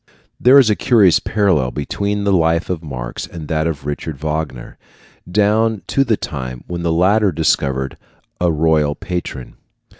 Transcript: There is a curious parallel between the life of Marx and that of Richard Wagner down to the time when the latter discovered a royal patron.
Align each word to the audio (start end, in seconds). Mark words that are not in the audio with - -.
There 0.39 0.57
is 0.57 0.71
a 0.71 0.75
curious 0.75 1.19
parallel 1.19 1.69
between 1.69 2.23
the 2.23 2.33
life 2.33 2.71
of 2.71 2.81
Marx 2.81 3.27
and 3.27 3.47
that 3.49 3.67
of 3.67 3.85
Richard 3.85 4.17
Wagner 4.17 4.79
down 5.31 5.83
to 5.89 6.03
the 6.03 6.17
time 6.17 6.63
when 6.65 6.81
the 6.81 6.91
latter 6.91 7.31
discovered 7.31 7.97
a 8.39 8.51
royal 8.51 8.95
patron. 8.95 9.57